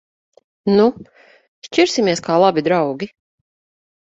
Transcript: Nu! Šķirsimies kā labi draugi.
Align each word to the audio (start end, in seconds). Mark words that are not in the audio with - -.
Nu! 0.77 0.87
Šķirsimies 1.67 2.25
kā 2.29 2.39
labi 2.45 2.65
draugi. 2.71 3.11